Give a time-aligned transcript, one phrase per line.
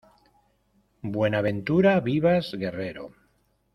[1.17, 3.11] Buenaventura Vivas Guerrero.